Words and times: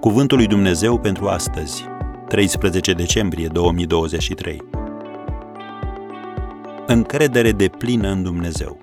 Cuvântul 0.00 0.36
lui 0.36 0.46
Dumnezeu 0.46 0.98
pentru 1.00 1.28
astăzi, 1.28 1.84
13 2.28 2.92
decembrie 2.92 3.46
2023. 3.46 4.62
Încredere 6.86 7.52
de 7.52 7.68
plină 7.68 8.08
în 8.08 8.22
Dumnezeu. 8.22 8.78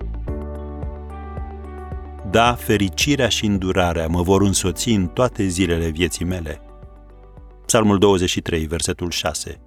Da, 2.30 2.54
fericirea 2.54 3.28
și 3.28 3.46
îndurarea 3.46 4.06
mă 4.06 4.22
vor 4.22 4.42
însoți 4.42 4.88
în 4.88 5.06
toate 5.06 5.46
zilele 5.46 5.88
vieții 5.88 6.24
mele. 6.24 6.60
Psalmul 7.66 7.98
23, 7.98 8.66
versetul 8.66 9.10
6. 9.10 9.60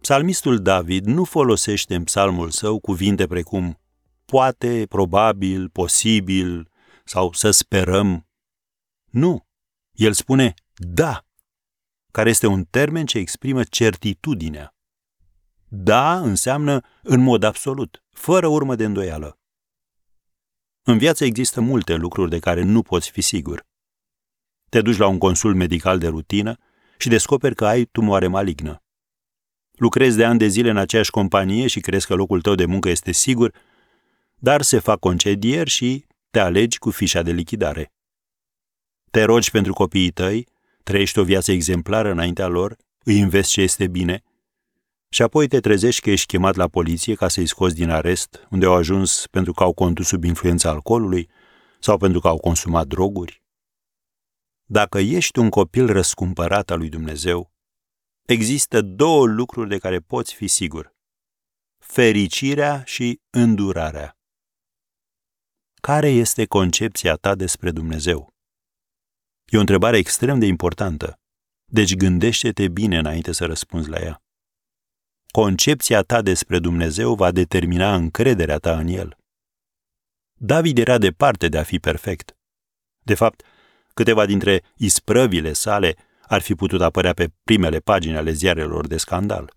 Psalmistul 0.00 0.58
David 0.58 1.04
nu 1.04 1.24
folosește 1.24 1.94
în 1.94 2.04
psalmul 2.04 2.50
său 2.50 2.78
cuvinte 2.78 3.26
precum 3.26 3.78
poate, 4.24 4.86
probabil, 4.88 5.68
posibil 5.68 6.68
sau 7.04 7.32
să 7.32 7.50
sperăm. 7.50 8.26
Nu. 9.14 9.46
El 9.92 10.12
spune 10.12 10.54
da, 10.76 11.26
care 12.12 12.28
este 12.28 12.46
un 12.46 12.64
termen 12.64 13.06
ce 13.06 13.18
exprimă 13.18 13.64
certitudinea. 13.64 14.74
Da 15.68 16.18
înseamnă 16.18 16.80
în 17.02 17.20
mod 17.20 17.42
absolut, 17.42 18.04
fără 18.10 18.46
urmă 18.46 18.74
de 18.74 18.84
îndoială. 18.84 19.38
În 20.82 20.98
viață 20.98 21.24
există 21.24 21.60
multe 21.60 21.94
lucruri 21.94 22.30
de 22.30 22.38
care 22.38 22.62
nu 22.62 22.82
poți 22.82 23.10
fi 23.10 23.20
sigur. 23.20 23.66
Te 24.70 24.80
duci 24.82 24.96
la 24.96 25.06
un 25.06 25.18
consul 25.18 25.54
medical 25.54 25.98
de 25.98 26.08
rutină 26.08 26.58
și 26.98 27.08
descoperi 27.08 27.54
că 27.54 27.66
ai 27.66 27.84
tumoare 27.84 28.26
malignă. 28.26 28.82
Lucrezi 29.72 30.16
de 30.16 30.24
ani 30.24 30.38
de 30.38 30.46
zile 30.46 30.70
în 30.70 30.76
aceeași 30.76 31.10
companie 31.10 31.66
și 31.66 31.80
crezi 31.80 32.06
că 32.06 32.14
locul 32.14 32.40
tău 32.40 32.54
de 32.54 32.64
muncă 32.64 32.88
este 32.88 33.12
sigur, 33.12 33.54
dar 34.34 34.62
se 34.62 34.78
fac 34.78 34.98
concedieri 34.98 35.70
și 35.70 36.06
te 36.30 36.38
alegi 36.38 36.78
cu 36.78 36.90
fișa 36.90 37.22
de 37.22 37.32
lichidare. 37.32 37.93
Te 39.14 39.24
rogi 39.24 39.50
pentru 39.50 39.72
copiii 39.72 40.10
tăi, 40.10 40.46
trăiești 40.82 41.18
o 41.18 41.24
viață 41.24 41.52
exemplară 41.52 42.10
înaintea 42.10 42.46
lor, 42.46 42.76
îi 43.04 43.20
înveți 43.20 43.50
ce 43.50 43.60
este 43.60 43.86
bine 43.86 44.22
și 45.08 45.22
apoi 45.22 45.48
te 45.48 45.60
trezești 45.60 46.00
că 46.00 46.10
ești 46.10 46.26
chemat 46.26 46.54
la 46.54 46.68
poliție 46.68 47.14
ca 47.14 47.28
să-i 47.28 47.46
scoți 47.46 47.74
din 47.74 47.90
arest, 47.90 48.46
unde 48.50 48.66
au 48.66 48.74
ajuns 48.74 49.26
pentru 49.30 49.52
că 49.52 49.62
au 49.62 49.72
condus 49.72 50.06
sub 50.06 50.24
influența 50.24 50.70
alcoolului 50.70 51.28
sau 51.80 51.96
pentru 51.96 52.20
că 52.20 52.28
au 52.28 52.38
consumat 52.38 52.86
droguri. 52.86 53.42
Dacă 54.64 54.98
ești 54.98 55.38
un 55.38 55.48
copil 55.48 55.86
răscumpărat 55.86 56.70
al 56.70 56.78
lui 56.78 56.88
Dumnezeu, 56.88 57.52
există 58.24 58.82
două 58.82 59.26
lucruri 59.26 59.68
de 59.68 59.78
care 59.78 59.98
poți 59.98 60.34
fi 60.34 60.46
sigur. 60.46 60.94
Fericirea 61.78 62.82
și 62.84 63.20
îndurarea. 63.30 64.16
Care 65.74 66.08
este 66.08 66.44
concepția 66.44 67.14
ta 67.14 67.34
despre 67.34 67.70
Dumnezeu? 67.70 68.33
E 69.44 69.56
o 69.56 69.60
întrebare 69.60 69.96
extrem 69.96 70.38
de 70.38 70.46
importantă. 70.46 71.18
Deci 71.64 71.96
gândește-te 71.96 72.68
bine 72.68 72.98
înainte 72.98 73.32
să 73.32 73.44
răspunzi 73.44 73.88
la 73.88 73.98
ea. 73.98 74.22
Concepția 75.30 76.02
ta 76.02 76.22
despre 76.22 76.58
Dumnezeu 76.58 77.14
va 77.14 77.30
determina 77.30 77.94
încrederea 77.94 78.58
ta 78.58 78.78
în 78.78 78.86
El. 78.86 79.16
David 80.34 80.78
era 80.78 80.98
departe 80.98 81.48
de 81.48 81.58
a 81.58 81.62
fi 81.62 81.78
perfect. 81.78 82.36
De 83.02 83.14
fapt, 83.14 83.42
câteva 83.94 84.26
dintre 84.26 84.62
isprăvile 84.76 85.52
sale 85.52 85.96
ar 86.22 86.40
fi 86.40 86.54
putut 86.54 86.80
apărea 86.80 87.12
pe 87.12 87.32
primele 87.44 87.78
pagini 87.78 88.16
ale 88.16 88.32
ziarelor 88.32 88.86
de 88.86 88.96
scandal. 88.96 89.52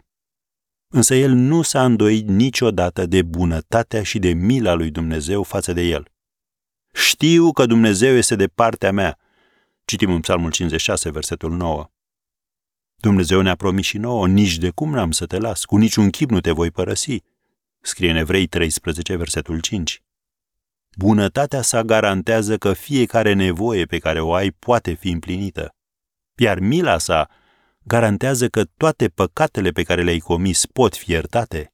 Însă 0.88 1.16
el 1.16 1.31
nu 1.31 1.61
s-a 1.61 1.85
îndoit 1.85 2.27
niciodată 2.27 3.05
de 3.05 3.22
bunătatea 3.22 4.03
și 4.03 4.19
de 4.19 4.29
mila 4.33 4.73
lui 4.73 4.91
Dumnezeu 4.91 5.44
față 5.44 5.73
de 5.73 5.81
el. 5.81 6.11
Știu 6.94 7.51
că 7.51 7.66
Dumnezeu 7.66 8.16
este 8.16 8.35
de 8.35 8.47
partea 8.47 8.91
mea, 8.91 9.17
Citim 9.90 10.12
în 10.12 10.20
Psalmul 10.20 10.52
56, 10.52 11.09
versetul 11.09 11.52
9. 11.52 11.90
Dumnezeu 12.96 13.42
ne-a 13.42 13.56
promis 13.56 13.86
și 13.86 13.98
nouă, 13.98 14.28
nici 14.28 14.58
de 14.58 14.70
cum 14.70 14.90
n-am 14.92 15.12
să 15.12 15.25
te 15.25 15.38
las, 15.38 15.66
cu 15.66 15.78
niciun 15.78 16.09
chip 16.09 16.30
nu 16.30 16.42
te 16.42 16.52
voi 16.52 16.72
părăsi. 16.72 17.24
Scrie 17.80 18.09
în 18.09 18.16
Evrei 18.16 18.48
13, 18.48 19.16
versetul 19.16 19.59
5. 19.59 20.02
Bunătatea 20.98 21.62
sa 21.62 21.84
garantează 21.84 22.58
că 22.58 22.74
fiecare 22.74 23.34
nevoie 23.34 23.86
pe 23.86 23.98
care 23.98 24.22
o 24.22 24.34
ai 24.34 24.52
poate 24.52 24.94
fi 24.94 25.09
împlinită. 25.09 25.75
Iar 26.36 26.59
mila 26.59 26.98
sa 26.98 27.30
garantează 27.84 28.48
că 28.48 28.64
toate 28.66 29.08
păcatele 29.08 29.69
pe 29.69 29.84
care 29.84 30.04
le-ai 30.04 30.19
comis 30.19 30.66
pot 30.66 30.96
fi 30.96 31.12
iertate. 31.12 31.74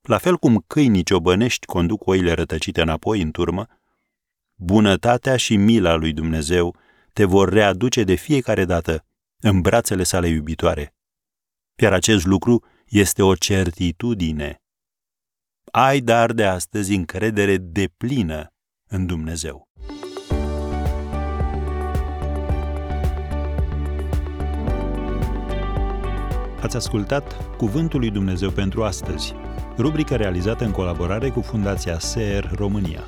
La 0.00 0.18
fel 0.18 0.36
cum 0.36 0.64
câinii 0.66 1.02
ciobănești 1.02 1.66
conduc 1.66 2.06
oile 2.06 2.32
rătăcite 2.32 2.80
înapoi 2.80 3.20
în 3.20 3.30
turmă, 3.30 3.66
bunătatea 4.54 5.36
și 5.36 5.56
mila 5.56 5.94
lui 5.94 6.12
Dumnezeu 6.12 6.76
te 7.12 7.24
vor 7.24 7.48
readuce 7.48 8.04
de 8.04 8.14
fiecare 8.14 8.64
dată 8.64 9.04
în 9.40 9.60
brațele 9.60 10.02
sale 10.02 10.28
iubitoare. 10.28 10.94
Iar 11.82 11.92
acest 11.92 12.26
lucru 12.26 12.64
este 12.88 13.22
o 13.22 13.34
certitudine. 13.34 14.62
Ai 15.70 16.00
dar 16.00 16.32
de 16.32 16.44
astăzi 16.44 16.94
încredere 16.94 17.56
deplină 17.56 18.52
în 18.86 19.06
Dumnezeu. 19.06 19.68
Ați 26.62 26.76
ascultat 26.76 27.56
Cuvântul 27.56 28.00
lui 28.00 28.10
Dumnezeu 28.10 28.50
pentru 28.50 28.84
astăzi, 28.84 29.34
rubrica 29.78 30.16
realizată 30.16 30.64
în 30.64 30.70
colaborare 30.70 31.28
cu 31.28 31.40
Fundația 31.40 31.98
SER 31.98 32.50
România. 32.54 33.06